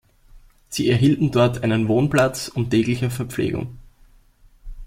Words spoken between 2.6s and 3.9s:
tägliche Verpflegung.